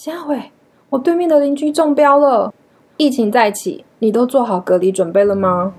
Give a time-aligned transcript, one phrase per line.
[0.00, 0.40] 下回
[0.90, 2.54] 我对面的邻居中标了，
[2.98, 5.74] 疫情再起，你都做好隔离准备了吗？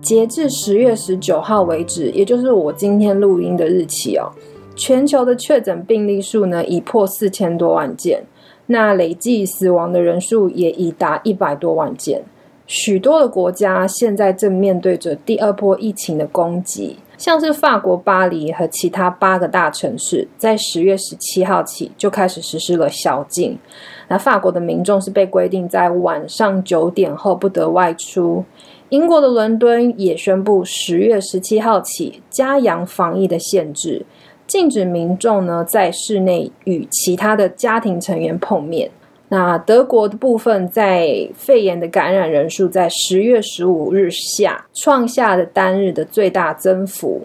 [0.00, 4.32] 截至十月十九号为止，也就是我今天录音的日期哦，
[4.74, 8.24] 全球的确诊病例数呢已破四千多万件，
[8.68, 12.22] 那累计死亡的人数也已达一百多万件。
[12.66, 23.58] 许多的国家现在正面对着第二波疫情的攻击，像是法国巴黎和其他八个大城市，在十月十七号起就开始实施了宵禁。
[24.06, 28.44] 那法国的民众是被规定在晚上九点后不得外出。
[28.90, 34.06] 英国的伦敦也宣布十月十七号起加强防疫的限制，
[34.46, 38.90] 禁止民众呢在室内与其他的家庭成员碰面。
[39.30, 47.22] 那德国的部分，在肺炎的感染人数在十月十五日下创下的单日的最大增幅。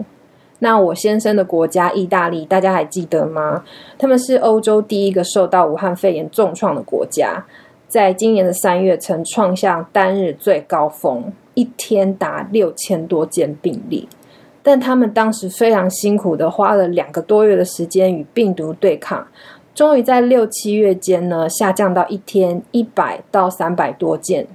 [0.59, 3.63] 那我先生的国家意大利，大家还记得吗？
[3.97, 7.45] 他们是欧洲第一个受到武汉肺炎重创的国家，
[7.87, 14.07] 在今年的三月曾创下单日最高峰，一天达六千多件病例。
[14.65, 19.27] 但他们当时非常辛苦的花了两个多月的时间与病毒对抗。
[19.75, 24.47] 终于在六七月间呢，下降到一天一百到三百多件。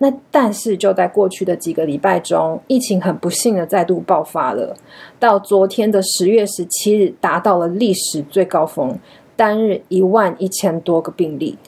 [0.00, 4.76] 那但是就在过去的几个礼拜中，疫情很不幸的再度爆发了。
[5.18, 8.96] 到昨天的十月十七日，达到了历史最高峰，
[9.34, 11.58] 单日一万一千多个病例。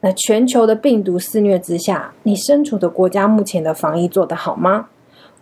[0.00, 4.88] 那全球的病毒肆虐之下，你身处的国家目前的防疫做得好吗？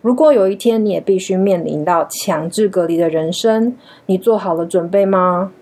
[0.00, 3.76] 如果有一天你也必须面临到强制隔离的人生，
[4.06, 5.52] 你做好了准备吗？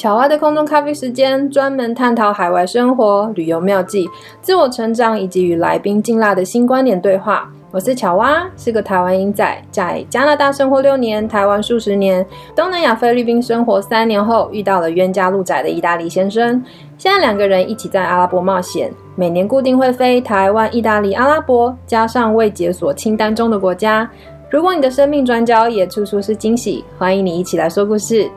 [0.00, 4.08] 巧蛙的空中咖啡时间，专门探讨海外生活、旅游妙计、
[4.40, 7.52] 自我成长以及与来宾劲辣的新观点对话。
[7.70, 12.24] 我是巧蛙，是个台湾英仔，在加拿大生活六年，台湾数十年，
[12.56, 16.64] 东南亚菲律宾生活三年后，遇到了冤家路窄的意大利先生。
[16.96, 24.10] 现在两个人一起在阿拉伯冒险，每年固定会飞台湾、意大利、阿拉伯，加上未解锁清单中的国家。
[24.50, 28.30] 如果你的生命转角也处处是惊喜，欢迎你一起来说故事。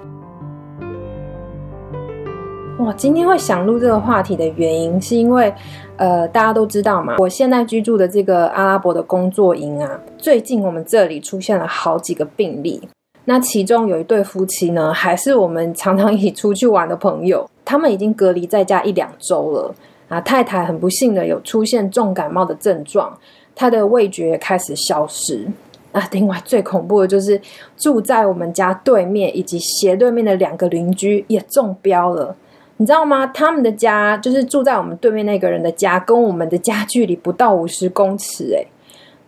[2.86, 5.54] 我今天会想录这个话题的原因，是因为，
[5.96, 12.82] 呃，大家都知道嘛，我现在居住的这个阿拉伯的工作营啊，最近我们这里出现了好几个病例。
[13.24, 19.74] 那其中有一对夫妻呢，还是我们常常一起出去玩的朋友，他们已经隔离在家一两周了
[20.10, 20.20] 啊。
[20.20, 23.18] 太太很不幸的有出现重感冒的症状，
[23.56, 25.48] 她的味觉开始消失
[25.94, 26.06] 啊。
[26.12, 27.40] 另外最恐怖的就是
[27.78, 32.36] 住在我们家对面以及斜对面的两个邻居也中标了。
[32.84, 33.26] 你知道吗？
[33.28, 38.54] 他们的家就是住在我们对面那个人的家，跟我们的家距离不到五十公尺。
[38.54, 38.66] 哎，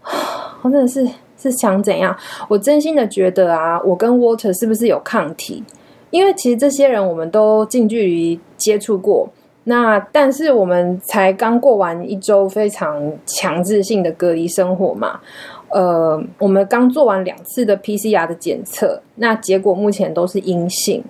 [0.62, 1.08] 我真的是
[1.38, 2.14] 是想怎样？
[2.50, 5.64] 我真心的觉得啊，我跟 Water 是不是有抗体？
[6.10, 9.30] 因为其实这些人我们都近距离接触过。
[9.64, 15.22] 那但是我们才刚过完一周非常强制性的隔离生活嘛。
[15.70, 21.02] 呃，我们刚做完两次的 PCR 的检测，那结果目前都是阴性。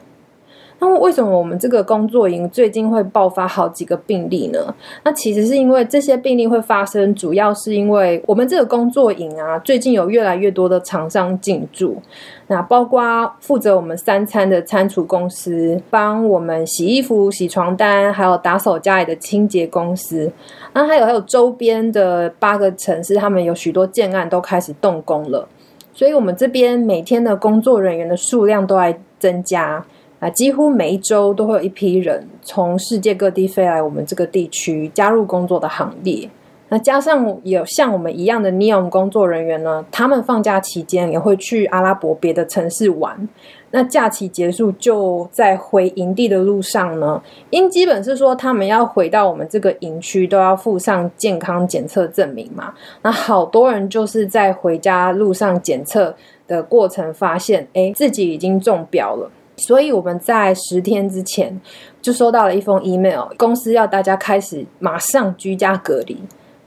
[0.79, 4.75] 那为什么我们这个工作营最近会爆发好几个病例呢？
[5.03, 12.01] 那其实是因为这些病例会发生，主要是因为我们这个工作营啊，最近有越来越多的厂商进驻，
[12.47, 20.29] 那包括负责我们三餐的餐厨公司，帮我们洗衣服、洗床单，还有打扫家里的清洁公司，
[20.73, 25.47] 那还有还有周边的八个城市，他们有许多建案都开始动工了，
[25.93, 29.85] 所以我们这边每天的工作人员的数量都在增加。
[30.19, 36.29] 啊，几乎每一周都会有一批人从世界各地飞来我们这个地区加入工作的行列。
[36.69, 43.29] 那加上有像我们一样的 NEOM 工作人员呢，他们放假期间也会去阿拉伯别的城市玩。
[43.69, 47.21] 那假期结束就在回营地的路上呢，
[47.51, 52.73] 因基本是说他们要回到我们这个营区都要附上健康检测证明嘛。
[53.03, 56.15] 那好多人就是在回家路上检测
[56.47, 59.29] 的过程发现，哎，自己已经中标了。
[59.57, 61.59] 所以我们在十天之前
[62.01, 66.17] 就收到了一封 email，公司要大家开始马上居家隔离，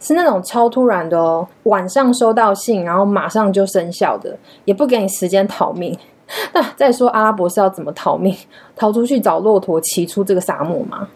[0.00, 1.46] 是那种超突然的哦。
[1.64, 5.96] 晚上收到信，然后马上就生效的，也不给你时间逃命。
[6.52, 8.34] 那再说阿拉伯是要怎么逃命？
[8.74, 11.08] 逃出去找骆驼骑出这个沙漠吗？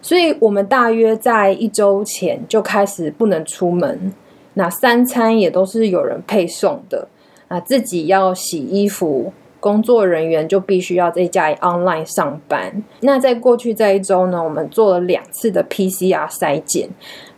[0.00, 4.12] 所以我们大约在一周前就开始不能出门，
[4.54, 7.08] 那三餐也都是有人配送的
[7.48, 9.32] 啊，自己要洗衣服。
[9.60, 12.82] 工作人员就必须要在家里 online 上班。
[13.00, 16.88] 那在过去这一周呢，我们做了两次的 PCR 筛检，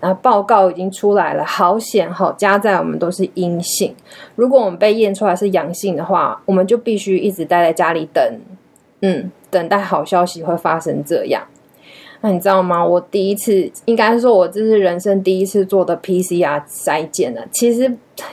[0.00, 3.94] 然后报告已经出来了，好险好加在我们都是阴性。
[4.34, 8.40] 如果我们被验出来是阳性的话，我们就必须一直待在家里等，
[9.00, 11.42] 嗯，等待好消息会发生这样。
[12.22, 12.84] 那你知道吗？
[12.84, 17.42] 我第一次，应该说，我这是人生第一次做的 PCR 筛检了。
[17.50, 17.90] 其实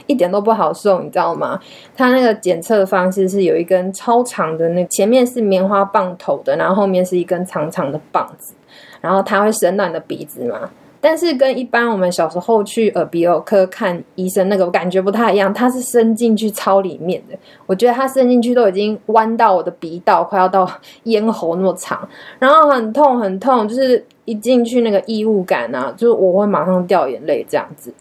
[0.08, 1.60] 一点都不好受，你知道吗？
[1.96, 8.54] 它那个检测方式是有一根超长的，那前面是棉花棒头的，然后后面是一根长长的棒子，
[9.00, 10.70] 然后它会伸到你的鼻子嘛。
[11.00, 17.38] 但是跟一般我们小时候去耳鼻喉科看医生那个感觉不太一样，它是伸进去超里面的。
[17.66, 20.70] 我觉得它伸进去都已经弯到我的鼻道，快要到
[21.04, 22.08] 咽喉那么长，
[22.40, 27.94] 然后很痛很痛，就是一进去那个异物感啊，就是我会马上掉眼泪这样子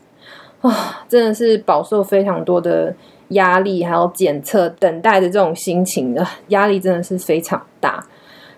[0.63, 2.95] 啊，真的是饱受非常多的
[3.29, 8.05] 压力，还有检测等待的这种心情的压力真的是非常大。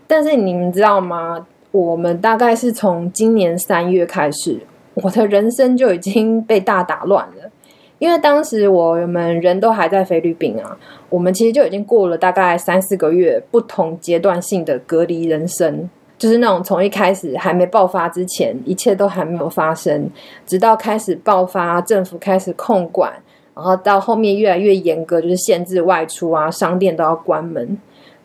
[0.06, 1.46] 但是你们知道吗？
[1.70, 4.60] 我们大概是从今年三月开始，
[4.94, 7.50] 我的人生就已经被大打乱了。
[7.98, 10.78] 因为当时我们人都还在菲律宾啊，
[11.10, 20.08] 我们其实就已经过了大概三四个月不同阶段性的隔离人生，就是那种从一开始还没爆发之前，一切都还没有发生，
[20.46, 23.12] 直到开始爆发，政府开始控管，
[23.54, 27.76] 然后到后面越来越严格，就是限制外出啊，商店都要关门。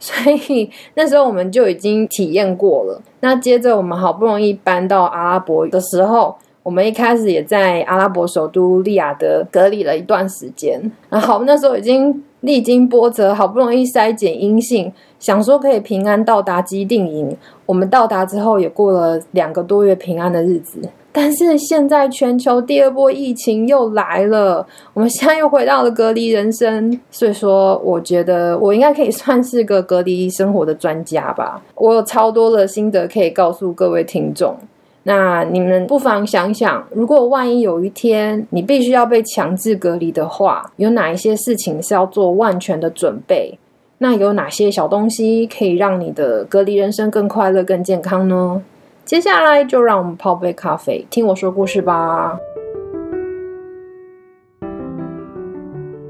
[0.03, 3.01] 所以那时候我们就已经体验过了。
[3.21, 10.91] 那接着我们好不容易搬到阿拉伯的时候，我们一开始也在阿拉伯首都利雅得隔离了一段时间。
[11.09, 17.37] 然后那时候已经历经波折，好不容易筛检阴性，想说可以平安到达基定营。
[17.65, 20.81] 我们到达之后也过了两个多月平安的日子。
[21.15, 24.65] 但是现在全球第二波疫情又来了，
[24.95, 31.61] 我们现在又回到了隔离人生，所以说我觉得我应该可以算是个隔离生活的专家吧。
[31.75, 34.57] 我有超多的心得可以告诉各位听众，
[35.03, 43.59] 那你们不妨想想，如果万一有一天你必须要被强制隔离的话，有哪一些事情是要做万全的准备？
[43.99, 48.61] 那有哪些小东西可以让你的隔离人生更快乐、更健康呢？
[49.05, 52.39] 接下来就让我们泡杯咖啡，听我说故事吧。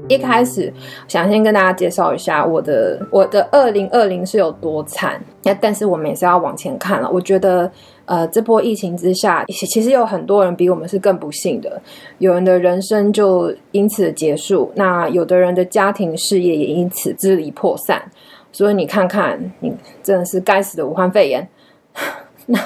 [0.06, 0.72] 一开始
[1.08, 7.10] 想先跟大家介绍一下我的我的二零二零是有多惨，那但是我们也是要往前看了。
[7.10, 7.68] 我觉得，
[8.04, 11.82] 呃，这波疫情之下，其实有很多人比我们是更不幸的，
[12.18, 18.00] 有人的人生就因此结束，那有的人的家庭事业也因此支离破散。
[18.52, 21.48] 所以你看看，你真的是该死的武汉肺炎。
[22.48, 22.58] 那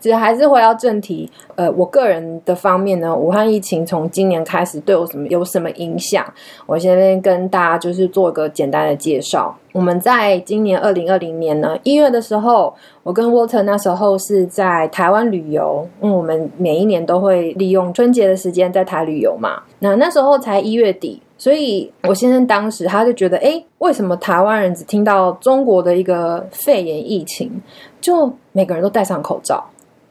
[0.00, 6.24] 其实还是回到正题，呃，我个人的方面呢，武汉疫情从今年开始对我什么有什么影响？
[6.64, 9.54] 我先跟大家就是做一个简单的介绍。
[9.72, 19.62] 我们在今年二零二零年呢一月的时候，我跟 Water 那时候是在台湾旅游，因为我们每一年都会利用春节的时间在台旅游嘛。
[19.80, 21.22] 那那时候才一月底。
[21.38, 27.62] 所以，我先生当时他就觉得，哎，为什么台湾人只听到中国的一个肺炎疫情，
[28.00, 29.64] 就每个人都戴上口罩？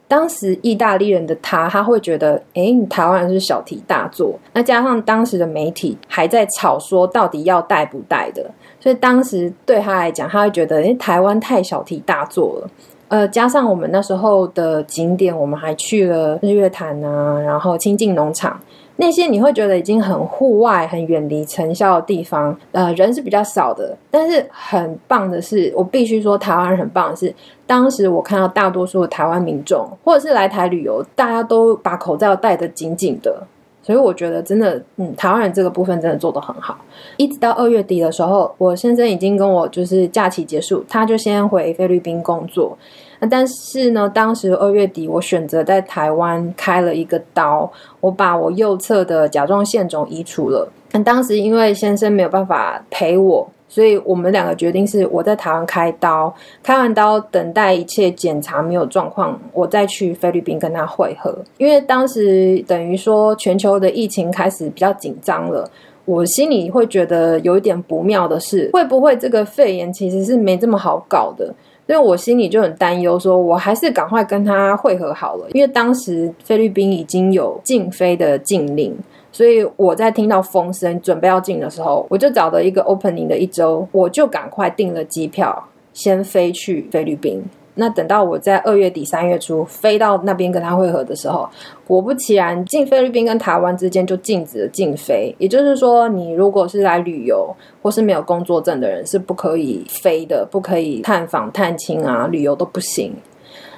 [0.08, 4.40] 当时意大利人的他，他会觉得，哎，台湾人是小题大做。
[4.54, 12.70] 那加上当时的媒体还在吵说，到底要戴不戴的，所以当时对他来讲，他会觉得，哎，台湾太小题大做了。
[13.10, 18.58] 呃，加上我们那时候的景点，我们还去了日月潭啊，然后清境农场。
[18.98, 23.96] 那些你会觉得已经很户外、很远离尘嚣的地方，呃，人是比较少的。
[24.12, 27.34] 但是很棒的是，我必须说，台湾人很棒的是，
[27.66, 33.44] 当时我看到大多数的台湾民众，或者是来台旅游，大家都把口罩戴得紧紧的。
[33.84, 36.78] 所以我觉得真的，嗯，台湾人这个部分真的做得很好。
[37.16, 42.78] 一直到二月底的时候，我先生已经跟我就是假期结束，他就先回菲律宾工作。
[43.20, 50.72] 那但是呢，当时二月底，我选择在台湾开了一个刀，我把我右侧的甲状腺肿移除了。
[50.92, 56.34] 那当时因为先生没有办法陪我，所以我们两个决定是我在台湾开刀，
[56.64, 61.38] 开完刀等待一切检查没有状况，我再去菲律宾跟他会合。
[61.58, 65.70] 因为当时等于说全球的疫情开始比较紧张了，
[66.06, 71.54] 我心里会觉得有一点不妙的是，会不会这个肺炎其实是没这么好搞的？
[71.88, 75.48] 所以我心里就很担忧，说我还是赶快跟他会合好了。
[75.54, 78.94] 因为当时菲律宾已经有禁飞的禁令，
[79.32, 87.42] 所以我在听到风声准备要进的时候，我就找了一个 opening 的一周，我就赶快订了机票，先飞去菲律宾。
[87.78, 91.48] 那等到我在二月底三月初飞到那边跟他会合的时候，
[91.88, 95.34] 果不其然，进菲律宾跟台湾之间就禁止了禁飞。
[95.38, 103.14] 也就是说，你如果是来旅游或是没有工作证的人，是不可以飞的，不可以探访探亲啊，旅游都不行。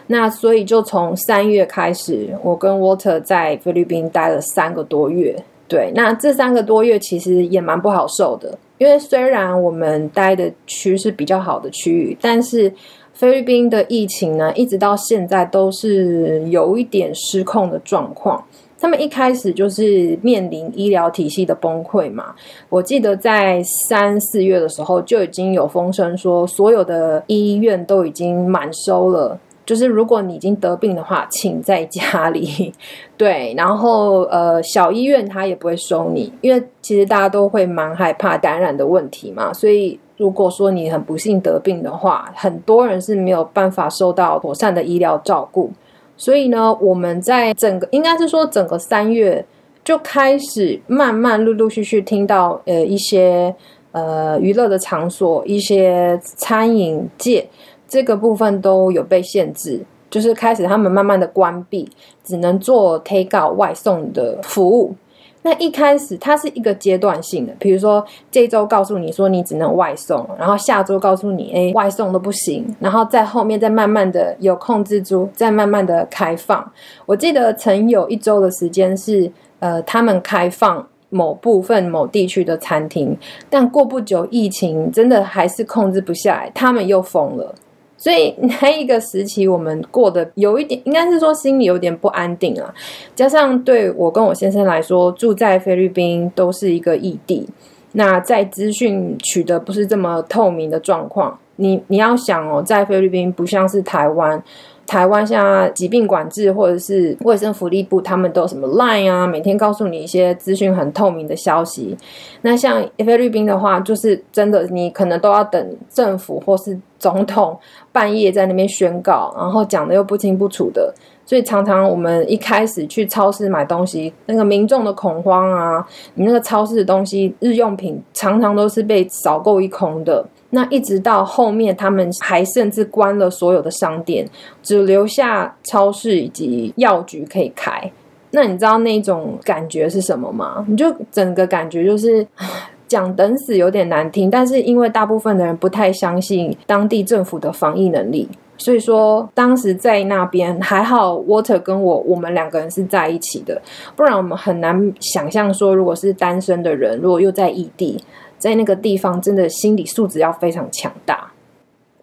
[0.07, 5.35] 那所以就从三月开始，我跟 Water 在菲律宾待了三个多月。
[5.67, 12.73] 对，那这三个多月其实也蛮不好受的，因为虽然我们待的区是比较好的区域，但是
[13.19, 18.41] 菲律宾的疫情呢，一直到现在都是有一点失控的状况。
[18.79, 22.33] 他们一开始就是面临医疗体系的崩溃嘛。
[22.69, 29.37] 我记得在三四月的时候就已经有风声说，所有的医院都已经满收了。
[29.69, 32.73] 就是如果你已经得病的话， 请在家里。
[33.15, 39.53] 对，然后呃，小医院他也不会收你，因为其实大家都会蛮害怕感染的问题嘛。
[39.53, 45.69] 所以如果说你很不幸得病的话，很多人是没有办法受到妥善的医疗照顾。
[46.17, 49.45] 所以呢，我们在整个应该是说整个三月
[49.83, 53.53] 就开始慢慢陆陆续续听到呃一些
[53.91, 57.47] 呃娱乐的场所、一些餐饮界。
[57.89, 61.89] 这个部分都有被限制，就是开始他们慢慢的关闭，
[62.23, 64.95] 只能做 take out 外送的服务。
[65.41, 76.69] 那一开始它是一个阶段性的，比如说这周告诉你说你只能外送，然后下周告诉你哎外送都不行，然后在后面再慢慢的有控制住，再慢慢的开放。
[77.05, 83.17] 我记得曾有一周的时间是呃他们开放某部分某地区的餐厅，
[83.49, 87.55] 但过不久疫情真的还是控制不下来，他们又封了。
[87.99, 92.73] 所以 那一个时期，我们过得有一点，应该是说心里有点不安定啊。
[93.15, 97.47] 加上对我跟我先生来说，住在菲律宾都是一个异地，
[97.91, 101.37] 那在资讯取得不是这么透明的状况。
[101.57, 104.41] 你你要想哦，在菲律宾不像是台湾。
[104.89, 111.95] 台湾像疾病管制或者是卫生福利部，他们都什么 Line 啊，每天告诉你一些资讯很透明的消息。
[112.41, 117.55] 那像菲律宾的话，就是真的，你可能都要等政府或是总统
[117.91, 120.91] 半夜在那边宣告，然后讲的又不清不楚的，
[121.23, 130.25] 所以常常我们一开始去超市买东西，那个民众的恐慌啊，你那个超市的东西日用品常常都是被扫购一空的。
[130.51, 134.27] 那一直到后面，他们还甚至关了所有的商店，
[134.63, 137.91] 只留下超市以及药局可以开。
[138.31, 140.65] 那你知道那种感觉是什么吗？
[140.67, 142.25] 你就整个感觉就是
[142.87, 148.27] 讲等死有点难听，但是因为大部分的人不太相信当地政府的防疫能力，
[148.57, 153.61] 所以说当时在那边还好，Water 跟我我们两个人是在一起的，
[153.95, 157.99] 不然我们很难想象说，如果是单身的人，如果又在异地。
[158.39, 161.31] 在那个地方，真的心理素质要非常强大。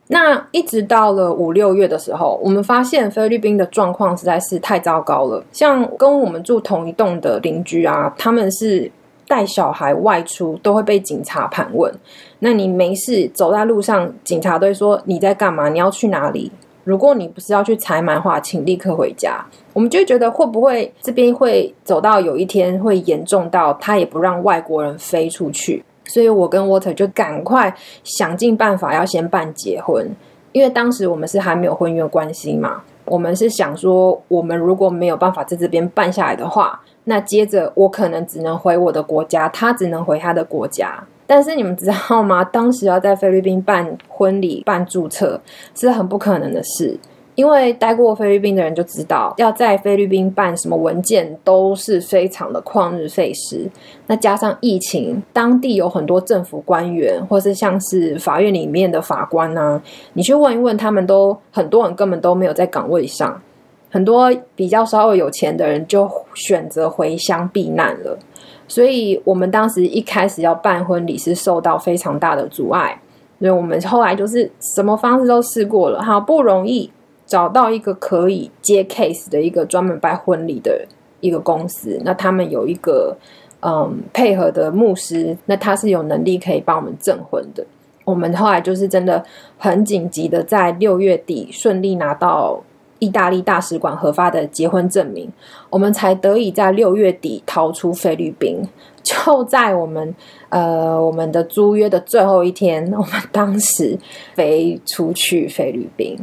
[0.08, 5.42] 那一直到了五六月的时候，我们发现菲律宾的状况实在是太糟糕了。
[5.50, 8.88] 像跟我们住同一栋的邻居啊，他们是
[9.26, 11.92] 带小孩外出都会被警察盘问。
[12.38, 15.68] 那你没事走在路上，警察都会说你在干嘛？
[15.68, 16.52] 你要去哪里？
[16.84, 19.44] 如果你不是要去采买的话，请立刻回家。
[19.72, 25.84] 我们就觉得会不会这边会走到有一天会严重到他也不让外国人飞出去？
[26.06, 30.08] 所以我跟 Water 就赶快想尽办法要先办结婚，
[30.52, 32.82] 因为当时我们是还没有婚约关系嘛。
[33.04, 41.04] 我们是想说，我们如果没有办法在这边办下来的话，那接着我可能只能回我的国家，他只能回他的国家。
[41.24, 42.42] 但是你们知道吗？
[42.42, 45.40] 当时要在菲律宾办婚礼、办注册
[45.74, 46.98] 是很不可能的事。
[47.36, 53.70] 因为待过菲律宾的人就知道，要在菲律宾办什么文件都是非常的旷日费时。
[54.06, 59.80] 那加上疫情，当地有很多政府官员，或是像是法院里面的法官啊，
[60.14, 63.40] 你去问一问，他们都很多人根本都没有在岗位上。
[63.88, 68.18] 很多比较稍微有钱的人就选择回乡避难了。
[68.66, 73.00] 所以我们当时一开始要办婚礼是受到非常大的阻碍。
[73.38, 76.90] 所以我们后来就是什么方式都试过了，好不容易。
[77.26, 80.86] 找到一个可以接 case 的一个专门办婚礼的
[81.20, 83.16] 一个公司，那他们有一个
[83.60, 87.66] 嗯配合的牧师，那他是有能力可以帮我们证婚的。
[88.04, 89.24] 我们后来就是真的
[89.58, 92.62] 很紧急的，在六月底顺利拿到
[93.00, 95.28] 意大利大使馆核发的结婚证明，
[95.68, 98.62] 我们才得以在六月底逃出菲律宾。
[99.02, 100.14] 就在我们
[100.48, 103.98] 呃我们的租约的最后一天，我们当时
[104.34, 106.16] 飞出去菲律宾。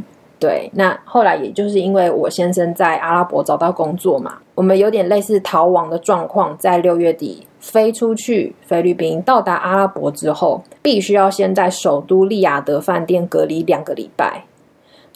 [0.43, 14.43] 对，那后来也就是因为我先生在阿拉伯找到工作嘛，我们有点类似逃亡的状况，在六月底飞出去菲律宾，到达阿拉伯之后，必须要先在首都利雅得饭店隔离两个礼拜。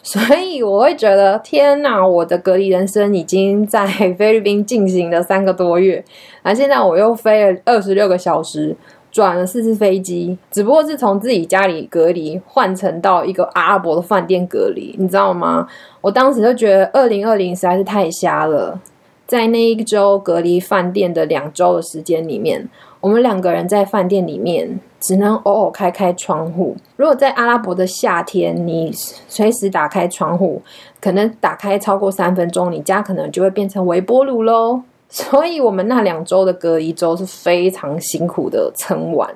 [0.02, 6.02] 所以我会觉得天哪，我的隔离人生已经在菲律宾进行了三个多月，
[6.42, 8.74] 而现在我又飞了二十六个小时，
[9.18, 15.66] 转了四次飞机，只不过是从自己家里隔离换成到一个阿拉伯的饭店隔离，你知道吗？
[16.00, 18.80] 我当时就觉得二零二零实在是太瞎了，
[19.26, 22.68] 在那一周隔离饭店的两周的时间里面，
[23.00, 24.78] 我们两个人在饭店里面。
[25.00, 26.76] 只能偶尔开开窗户。
[26.96, 28.90] 如果在阿拉伯的夏天，你
[29.28, 30.60] 随时打开窗户，
[31.00, 34.82] 可能打开超过三分钟，你家可能就会变成微波炉喽。
[35.10, 39.28] 所以，我们那两周的隔离周是非常辛苦的撑完，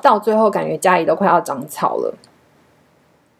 [0.00, 2.14] 到最后感觉家里都快要长草了。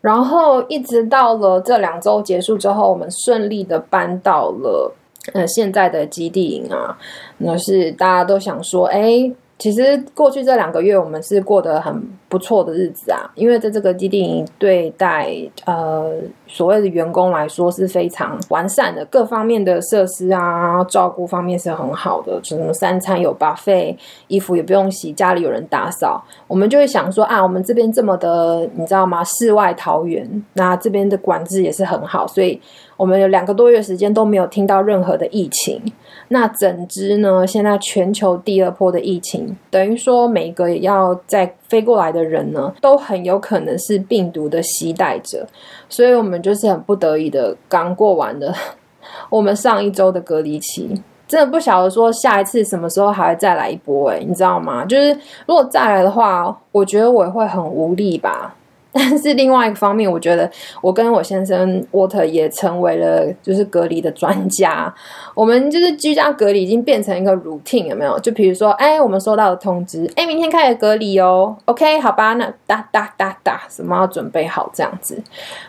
[0.01, 4.93] 然后，一直到了这两周结束之后，我们顺利的搬到了
[5.33, 6.99] 呃现在的基地营啊。
[7.39, 9.33] 那是大家都想说，哎。
[9.63, 15.29] 其实过去这两个月，我们是过得很不错的日子啊，因为在这个基地营对待
[15.67, 16.13] 呃
[16.47, 23.97] 所谓的员工来说是非常完善的，各方面的设施啊，照顾方面是很好的，什么三餐有 buffet，
[24.29, 29.25] 衣服也不用洗，家里有人打扫，我们就会想说啊，我们这边这么的，你知道吗？
[29.25, 32.61] 世外桃源，那这边的管制也是很好，所以
[32.97, 35.83] 我们有两个多月时间都没有听到任何的疫情。
[36.29, 37.45] 那整支呢？
[37.45, 45.47] 现在全球第二波的疫情，等于说每个也要在飞过来的人呢，都很有可能是病毒的携带者，
[45.89, 48.53] 所以我们就是很不得已的刚过完的
[49.31, 54.85] 我们上一周的隔离期，真的不晓得说下一次什么时候还会再来一波诶，你知道吗？
[54.85, 58.57] 就是如果再来的话，我觉得我会很无力吧。
[58.93, 64.93] 但是另外一个方面，我觉得我跟我先生沃特也成为了就是隔离的专家。
[65.35, 68.19] 我们就是居家隔离已经变成一个 routine，有没有？
[68.19, 71.57] 就比如说，哎，我们收到的通知，哎，明天开始隔离哦。
[71.67, 75.23] OK，好吧，那哒哒哒哒，什么要准备好这样子。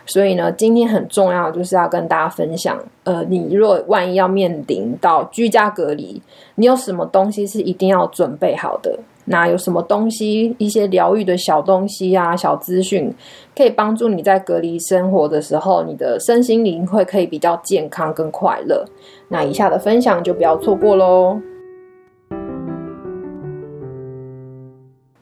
[0.04, 6.20] 所以呢，今天很重要就是要跟大家分享，呃，你若万一要面临到居家隔离，
[6.56, 8.98] 你有什么东西是一定要准备好的？
[9.24, 10.54] 那有什么东西？
[10.58, 13.14] 一些疗愈的小东西啊，小资讯，
[13.56, 18.84] 可以帮助你在隔离生活的时候，你的身心灵会可以比较健康跟快乐。
[19.28, 21.40] 那以下的分享就不要错过喽。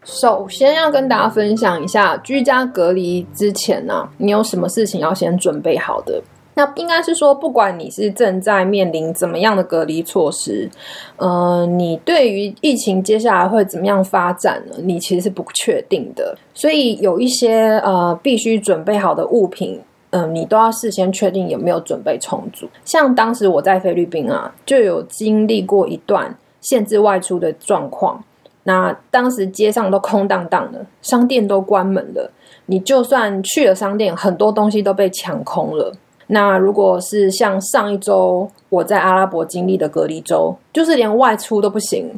[0.03, 6.21] 首先要跟大家分享一下，居家隔离之前呢，你有什么事情要先准备好的？
[6.61, 10.69] 那应该是说，不管你是正在面临怎么样的隔离措施，
[11.17, 14.77] 呃，你对于疫情接下来会怎么样发展呢？
[14.83, 16.37] 你其实是不确定的。
[16.53, 22.69] 所以有一些呃必须准备好的物品，嗯，你都要事先确定有没有准备充足。
[22.85, 28.23] 像当时我在菲律宾啊，就有经历过一段限制外出的状况。
[28.65, 32.31] 那当时街上都空荡荡的，商店都关门了。
[32.67, 35.95] 你就算去了商店，很多东西都被抢空了。
[36.33, 42.09] 那如果是像上一周我在阿拉伯经历的隔离周，就是连外出都不行。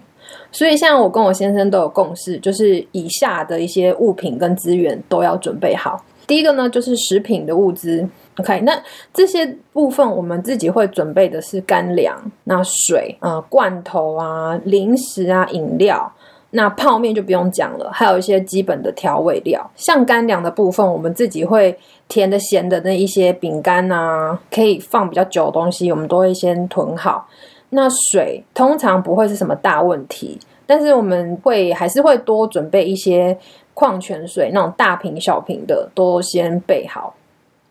[0.51, 6.03] 所以像我跟我先生都有共识，就是以下的一些物品跟资源都要准备好。
[6.27, 8.07] 第一个呢，就是食品的物资。
[8.38, 8.79] OK，那
[9.12, 16.11] 这些部分我们自己会准备的是干粮、那水啊、罐头啊、零食啊、饮料。
[16.55, 21.75] 那泡面就不用讲了，还有一些基本的调味料，像干粮的部分，我们自己会
[22.12, 27.27] 甜的、咸的那一些饼干啊，可以放比较久的东西，我们都会先囤好。
[27.70, 33.35] 那水通常不会是什么大问题，但是我们会还是会多准备一些
[33.72, 37.14] 矿泉水，那种大瓶、小瓶的都先备好。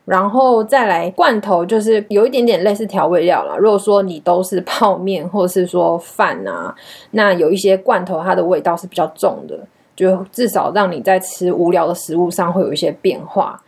[0.05, 3.55] 然后再来罐头，就是有一点点类似调味料了。
[3.59, 6.75] 如果说你都是泡面或者是说饭啊，
[7.11, 9.59] 那有一些罐头它的味道是比较重的，
[9.95, 13.61] 就至少让你在吃无聊的食物上会有一些变化。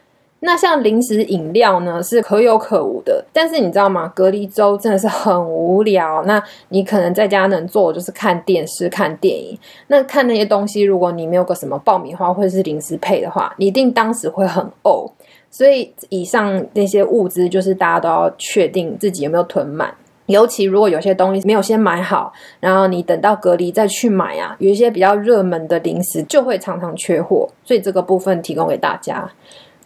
[0.45, 3.23] 那像零食饮料呢，是可有可无的。
[3.32, 4.12] 但是你知道吗？
[4.13, 6.21] 隔离周真的是很无聊。
[6.25, 9.58] 那你可能在家能做就是看电视、看电影。
[9.88, 15.10] 那看那些东西，如果你没有个什么爆米花或者是零食配的话，你一定当时会很呕。
[15.49, 19.95] 所以以上那些物资，就是大家都要确定自己有没有囤满。
[20.25, 27.47] 尤其如果有些东西没有先买好，然后你等到隔离再去买啊，有一些比较热门的零食就会常常缺货。
[27.63, 29.32] 所以这个部分提供给大家。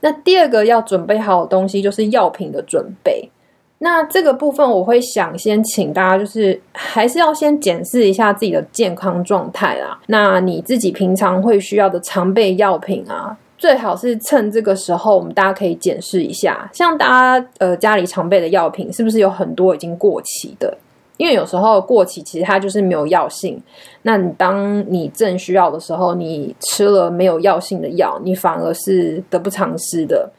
[0.07, 3.29] 那第二个要准备好的东西就是药品的准备。
[3.79, 9.99] 那这个部分我会想先请大家，就是还是要先检视一下自己的健康状态啦。
[10.07, 13.37] 那你自己平常会需要的常备药品啊。
[13.57, 17.07] 最好是趁这个时候，我们大家可以检视一下，像大
[17.39, 20.77] 家呃家里常备的药品，是不是有很多已经过期的？
[21.17, 23.61] 因为有时候过期其实它就是没有药性。
[24.03, 30.31] 那你当你正需要的时候，你吃了没有药性的药，你反而是得不偿失的。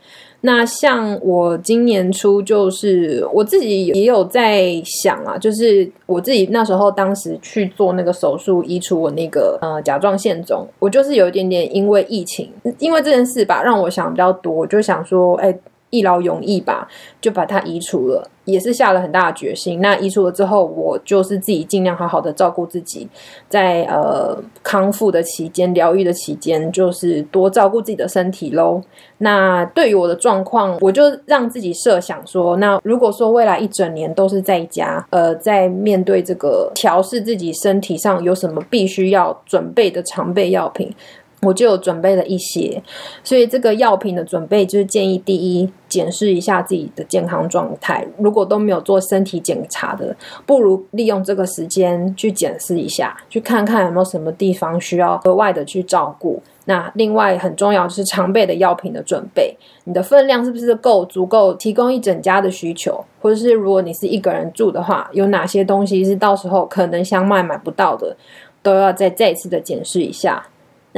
[0.42, 15.54] 那像我今年初，就是我自己也有在想啊，就是我自己那时候当时去做那个手术，移除我那个呃甲状腺肿，我就是有一点点因为疫情，因为这件事吧，让我想比较多，我就想说，哎。
[15.90, 16.86] 一劳永逸吧，
[17.18, 19.80] 就把它移除了，也是下了很大的决心。
[19.80, 23.06] 那移除了之后，我就是自己尽量好好的照顾自己，
[23.48, 28.80] 在呃康复的期间、疗愈的期间，就是多照顾自己的身体喽。
[29.18, 40.94] 那对于我的状况，我就让自己设想说，那如果说未来一整年都是在家，呃，在面对这个调试自己身体上有什么必须要准备的常备药品。
[41.42, 42.82] 我就有准备了一些，
[43.22, 48.04] 所以这个药品的准备就是建议第一，检视一下自己的健康状态。
[48.18, 56.42] 如果都没有做身体检查的，不如利用这个时间去检视一下，去看看有没有什么地方需要额外的去照顾。
[56.64, 63.02] 那另外很重要就是常备的药品的准备，你的分量是不是够足够提供一整家的需求？
[63.22, 68.14] 或者是如果你是一个人住的话，有哪些东西是到时候可能想买买不到的，
[68.60, 70.44] 都要再再次的检视一下。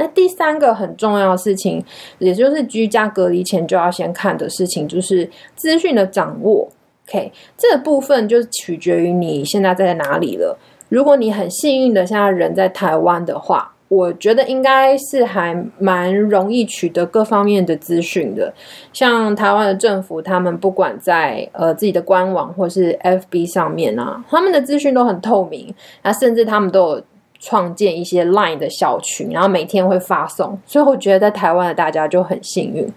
[0.01, 1.83] 那第三个很重要的事情，
[2.17, 6.67] 也就是居家隔离前就要先看的事情，就是资讯的掌握。
[7.07, 10.57] OK，这部分就取决于你现在在哪里了。
[10.89, 18.51] 如果你很幸运的现在人在台湾的话，我觉得应该是还蛮容易取得各方面的资讯的。
[18.91, 27.03] 像台湾的政府，他们不管在呃自己的官网或是 FB 上面啊，他们的资讯都很透明，那甚至他们都有。
[27.43, 32.87] 创建一些 Line 的小群，然后每天会发送，所以我觉得在台湾的大家就很幸运。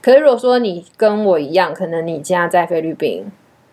[0.00, 3.26] 可是如果说你跟我一样，可能你家在菲律宾，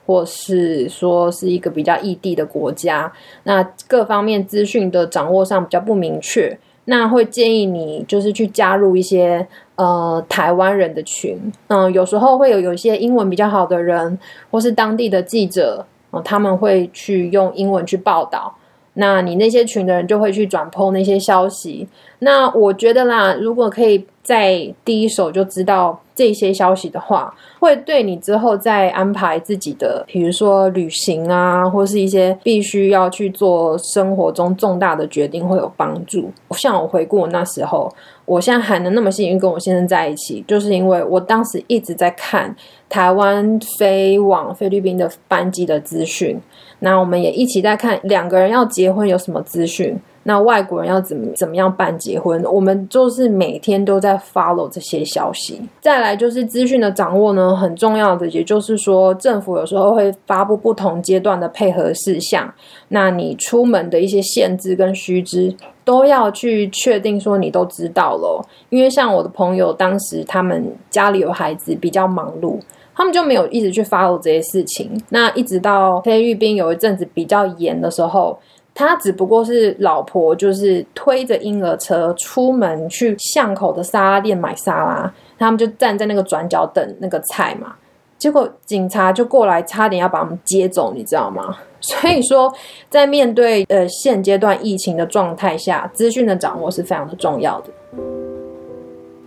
[0.05, 3.09] 或是说是一个比较异地的国家，
[3.43, 14.19] 那各方面资讯的掌握上比较不明确，那会建议你就是去加入一些呃台湾人的群，嗯，有时候会有有一些英文比较好的人，
[14.51, 15.85] 或是当地的记者，
[16.25, 18.53] 他们会去用英文去报道。
[18.97, 21.87] 那你那些群的人就会去转 po 那些消息。
[22.19, 36.29] 那我觉得啦，如果可以在第一手就知道这些消息的话，会对你之后再安排自己的，比如说旅行啊，或是一些必须要去做生活中重大的决定会有帮助。
[36.51, 37.89] 像我回顾那时候，
[38.25, 42.53] 我现在还能那么幸运跟我先生在一起，就是因为我当时一直在看
[42.89, 46.37] 台湾飞往菲律宾的班机的资讯。
[46.79, 55.61] 那我们也一起在看两个人要结婚有什么资讯，那外国人要怎么怎么样办结婚，我们就是每天都在 follow 这些消息。
[55.79, 62.53] 再来就是资讯的掌握呢，很重要的，也就是说政府有时候会发布不同阶段的配合事项，
[62.89, 72.59] 那你出门的一些限制跟须知都要去确定说你都知道了，因为像我的朋友当时他们家里有孩子，比较忙碌。
[72.99, 74.89] 他们就没有一直去 follow 这些事情。
[75.09, 78.35] 那一直到菲律宾有一阵子比较严的时候，
[78.79, 87.73] 他只不过是老婆就是推着婴儿车出门去巷口的沙拉店买沙拉，他们就站在那个转角等那个菜嘛。
[88.19, 91.57] 结果警察就过来，差点要把他们接走，你知道吗？
[91.81, 92.53] 所以说，
[92.87, 97.69] 在面对呃现阶段疫情的状态下，资讯的掌握是非常的重要的。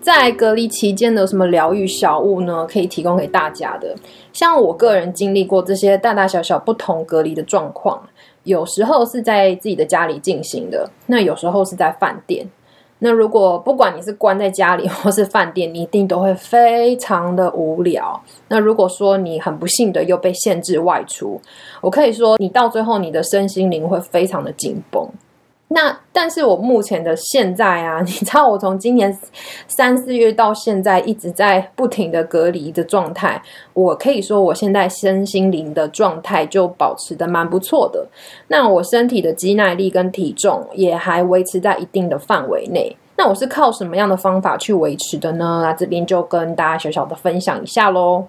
[0.00, 2.66] 在隔离期间的什么疗愈小物呢？
[2.70, 3.94] 可以提供给大家的。
[4.32, 8.00] 像我个人经历过这些大大小小不同隔离的状况，
[8.50, 12.44] 有时候是在自己的家里进行的，那有时候是在饭店。
[13.02, 18.20] 那如果不管你是关在家里或是饭店，你一定都会非常的无聊。
[18.48, 21.40] 那如果说你很不幸的又被限制外出，
[21.80, 25.08] 我可以说你到最后你的身心灵会非常的紧绷。
[25.72, 29.16] 那但是我目前的现在啊， 你知道我从今年
[29.68, 33.40] 三四月到现在一直在不停的隔离的状态，
[33.72, 38.04] 我可以说我现在身心灵的状态就保持的蛮不错的。
[38.48, 42.96] 那我身体的肌耐力跟体重也还维持在一定的范围内。
[43.16, 45.60] 那我是靠什么样的方法去维持的呢？
[45.62, 48.26] 那这边就跟大家小小的分享一下喽。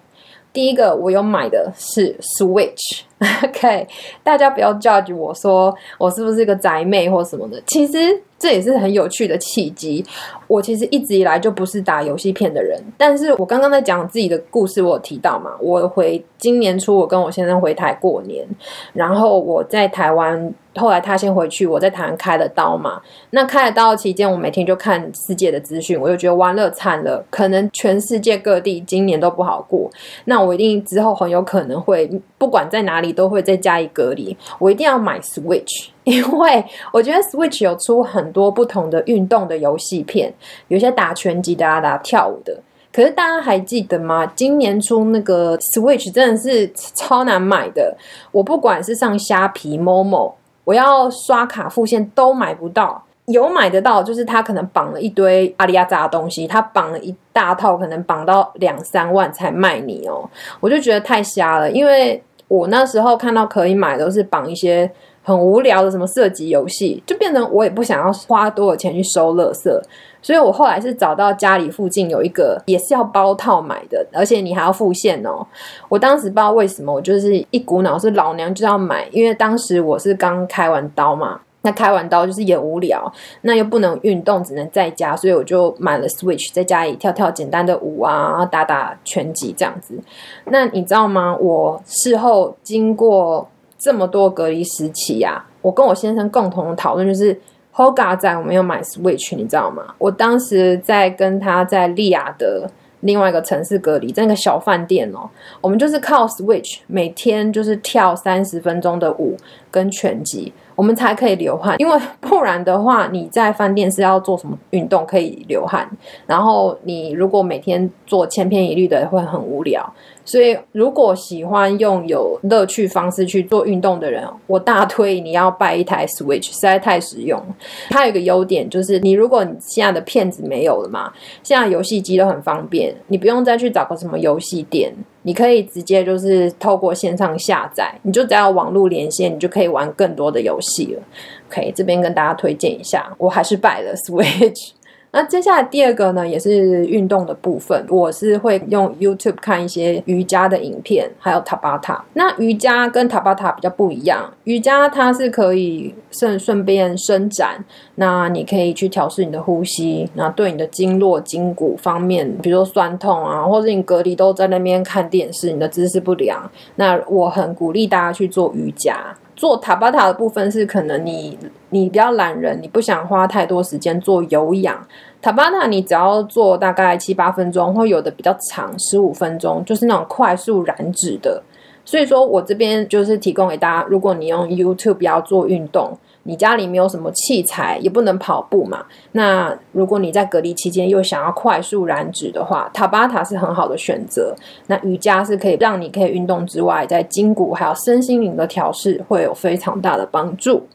[0.52, 3.86] 第一个我有买的是 Switch，OK，
[4.22, 10.04] 大家不要 judge 我说我是不是个宅妹或什么的，其实这也是很有趣的契机。
[10.52, 18.46] 我其实一直以来就不是打游戏片的人，但是我刚刚在讲自己的故事，我有提到嘛，我回今年初我跟我先生回台过年，
[18.92, 20.52] 然后我在台湾。
[20.74, 22.98] 后来他先回去，我在台湾开了刀嘛。
[23.28, 29.90] 那开了刀期间，我每天就看世界的资讯，我就觉得完了惨了，可能全世界各地今年都不好过。
[30.24, 34.34] 那我一定之后很有可能会不管在哪里都会再加以隔离。
[34.58, 40.32] 我一定要买 Switch，因为我觉得 Switch 有出很多不同的运动的游戏片，
[40.68, 42.60] 有些打拳击的啊，打跳舞的。
[42.92, 44.26] 可是大家还记得吗？
[44.36, 47.96] 今年出那个 Switch 真的是超难买的。
[48.30, 50.32] 我不管是上虾皮、Momo。
[50.64, 60.22] 我要刷卡付现都买不到，有买得到，就是他可能绑了一堆阿里亚扎的东西，他绑了一大套，可能绑到两三万才卖你哦。
[60.60, 64.88] 我就觉得太瞎了，因为我那时候看到可以买都是绑一些
[65.24, 69.82] 很无聊的什么射击游戏，就变成我也不想要花多少钱去收乐色，
[70.22, 75.44] 所以我后来是找到家里附近有一个也是要包套买的，而且你还要付现哦。
[75.88, 89.98] 我当时不知道为什么，我就是一股脑是老娘就要买，因为当时我是刚开完刀嘛，那开完刀就是也无聊，那又不能运动，只能在家，所以我就买了 Switch，在家里跳跳简单的舞啊，打打拳击这样子。
[90.44, 91.36] 那你知道吗？
[91.40, 97.36] 我事后经过这么多隔离时期呀，我跟我先生共同讨论就是。
[97.74, 99.94] Hoga 在我们有买 Switch，你知道吗？
[99.98, 105.28] 我当时在跟他在利亚的另外一个城市隔离，在那个小饭店哦，
[105.60, 109.36] 我们就是靠 Switch 每天就是跳三十分钟的舞
[109.70, 110.52] 跟拳击。
[110.82, 115.88] 我们才可以流汗，因为 不然的话，你在饭店是要做什么运动可以流汗？
[116.26, 119.80] 然后你如果每天做千篇一律的，会很无聊。
[120.24, 127.40] 所以，如果喜欢用有乐趣方式去做运动的人，我大推你要拜一台 Switch，实在太实用。
[127.88, 131.12] 它有一个优点就是，你如果你现在的片子没有了嘛，
[131.44, 134.92] 现在游戏机都很方便，你不用再去找个什么游戏店。
[135.22, 141.02] 你可以直接就是透过线上下载，你就只要网络连线，你就可以玩更多的游戏了。
[141.48, 144.70] OK，这边跟大家推荐一下，我还是摆了 Switch。
[145.14, 147.84] 那接下来第二个呢，也是运动的部分。
[147.90, 152.02] 我是会用 YouTube 看一些瑜伽的影片，还有塔巴塔。
[152.14, 157.62] 那瑜伽跟塔巴塔比较不一样，瑜伽它是可以顺顺便伸展，
[157.96, 169.14] 那你可以去调试你的呼吸，那对你的经络筋骨方面，比如说酸痛啊，或者你隔离都在那边看电视，你的姿势不良，那我很鼓励大家去做瑜伽。
[169.34, 171.38] 做塔巴塔的部分是可能你
[171.70, 174.86] 你比较懒人，你不想花太多时间做有氧。
[175.20, 181.42] 塔巴塔你只要做大概七八分钟，或有的比较长十五分钟，就是那种快速燃脂的。
[181.84, 185.98] 所以说我这边就是提供给大家，如果你用 YouTube 要做运动。
[186.24, 188.84] 你家里没有什么器材，也不能跑步嘛。
[189.12, 194.34] 那如果你在隔离期间又想要快速燃脂的话，塔巴塔是很好的选择。
[194.68, 200.66] 那瑜伽是可以让你可以运动之外，在筋骨还有身心灵的调试会有非常大的帮助。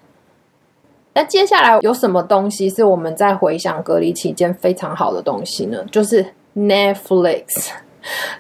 [1.14, 5.84] 那接下来有什么东西是我们在回想隔离期间非常好的东西呢？
[5.90, 6.24] 就是
[6.56, 7.72] Netflix，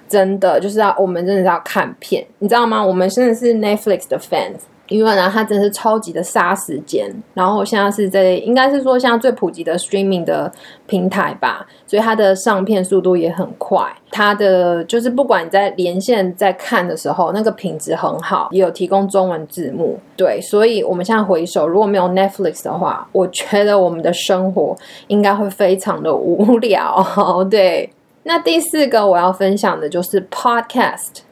[0.07, 2.85] 真的就是要我们真的是要看片，你知道吗？
[2.85, 4.59] 我们真的是 Netflix 的 fans。
[4.87, 10.51] 因为呢，它真是超级的杀时间，然后现在是在应该是说现在最普及的 streaming 的
[10.85, 13.85] 平台吧，所以它的上片速度也很快。
[14.09, 19.99] 它的就是不管你在连线在看的时候，那个品质很好，也有提供中文字幕。
[20.15, 24.75] 对，所以我们现在回首，如果没有 Netflix 的话，我觉得我们的生活
[25.07, 27.05] 应该会非常的无聊。
[27.51, 27.91] 对，
[28.23, 31.26] 那第四个我要分享的就是 podcast。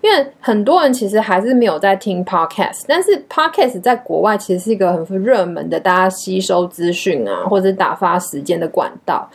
[0.00, 9.28] 因为很多人其实还是没有在听 podcast，但是 podcast 在国外其实是一个很热门的，大家吸收资讯啊或者打发时间的管道。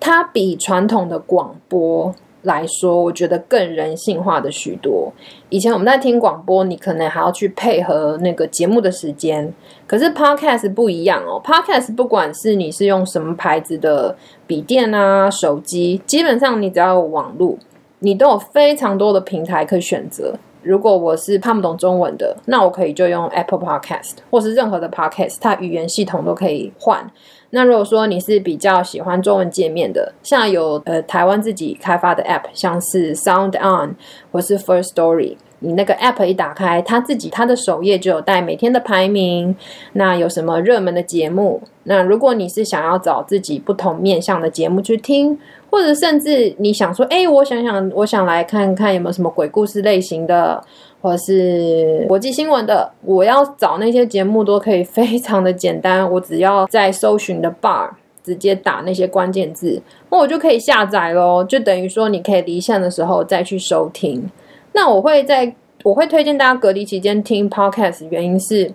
[0.00, 2.12] 它比传统的广播
[2.42, 5.12] 来说，我觉得更人性化的许多。
[5.48, 9.52] 以前我们在听广播，你可能还要去配合那个节目的时间，
[9.86, 11.40] 可是 podcast 不一样哦。
[11.44, 14.16] podcast 不管是你是用什么牌子的
[14.48, 17.56] 笔电啊、手机，基本上你只要有网络。
[18.02, 20.34] 你都有非常多的平台可以选择。
[20.62, 27.10] 如果我是看不懂中文的，那我可以就用 Apple Podcast，或是任何的 Podcast，它语言系统都可以换。
[27.50, 33.96] 那如果说你是比较喜欢中文界面的，像有呃台湾自己开发的 App，像是 Sound On
[34.30, 35.36] 或是 First Story。
[35.64, 39.54] 你那个 app 一打开，它自己它的首页就有带每天的排名，
[39.92, 41.62] 那有什么热门的节目？
[41.84, 45.38] 那如果你是想要找自己不同面向的节目去听，
[45.72, 50.62] 或者甚至你想说，哎，我想想，我想来看看有没有什么鬼故事类型的，
[51.00, 57.88] 或者是国际新闻的，我要找那些节目都可以非常的简单，我只要在搜寻的 bar。
[58.24, 61.42] 直接打那些关键字，那我就可以下载喽。
[61.42, 64.30] 就等于说，你可以离线的时候再去收听。
[64.74, 68.72] 那我会在我会推荐大家隔离期间听 podcast，原因是。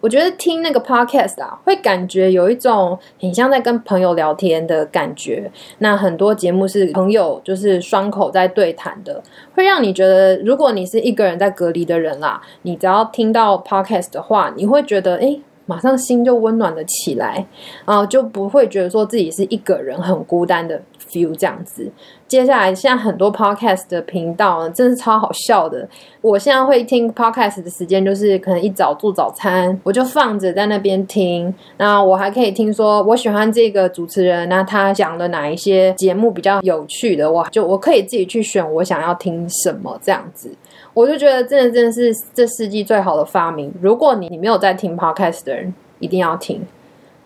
[0.00, 5.50] 我觉得听那个 podcast 啊，会感觉有一种很像在跟朋友聊天的感觉。
[5.78, 9.22] 那很多节目是朋友就是双口在对谈的，
[9.54, 17.46] 会让你觉得，如果你是一个人在隔离的人啦，你只要听到 podcast 的话，你会觉得，哎，马上心就温暖了起来，
[17.84, 21.90] 啊，就不会觉得说自己是一个人很孤单的 feel 这样子。
[22.28, 25.88] 接下来，现在很多 podcast 的频道真的是超好笑的。
[26.20, 31.52] 我现在会听 podcast 的时间，就是可能一早做早餐，我就放着在那边听。
[31.78, 40.54] 那我还可以听说，我喜欢这个主持人，那他讲的哪一些节目比较有趣的，我就我可以自己去选我想要听什么这样子。
[40.94, 43.72] 我就觉得，真的真的是这世纪最好的发明。
[43.80, 46.64] 如果你你没有在听 podcast 的人，一定要听。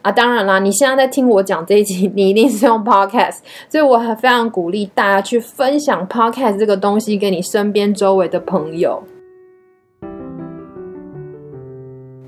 [0.05, 0.59] 啊，当然啦！
[0.59, 3.39] 你现在在听我讲这一集， 你一定是用 Podcast，
[3.71, 9.03] 所以我还非常鼓励大家去分享 Podcast 这个东西给你身边周围的朋友。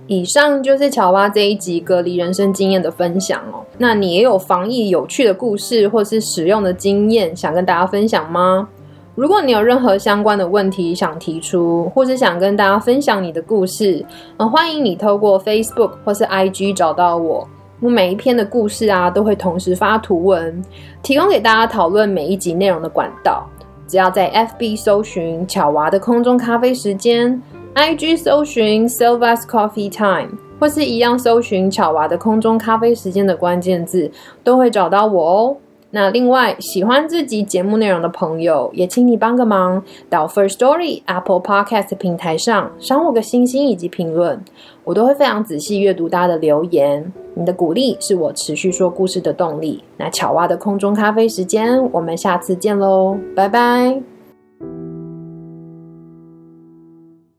[0.07, 3.61] 以上就是乔蛙这一集隔离人生经验的分享哦。
[3.77, 8.67] 那你也有防疫有趣的故事或是使用的经验想跟大家分享吗？
[9.15, 14.03] 如果你有任何相关的问题想提出，或是想跟大家分享你的故事，
[14.39, 17.47] 呃，欢迎你透过 Facebook 或是 IG 找到我。
[17.79, 20.63] 我每一篇的故事啊，都会同时发图文，
[21.03, 23.47] 提供给大家讨论每一集内容的管道。
[23.87, 27.41] 只要在 FB 搜寻“巧娃的空中咖啡时间
[27.75, 34.11] ”，IG 搜寻 “Silva's Coffee Time”，或是一样搜寻“巧娃的空中咖啡时间”的关键字，
[34.43, 35.57] 都会找到我哦。
[35.97, 44.39] 那另外，喜欢自己节目内容的朋友，也请你帮个忙，到 First Story Apple Podcast 平台上赏我个星星以及评论，
[44.85, 47.11] 我都会非常仔细阅读大家的留言。
[47.33, 49.83] 你的鼓励是我持续说故事的动力。
[49.97, 54.16] 那巧蛙的空中咖啡时间，我们下次见喽，拜拜。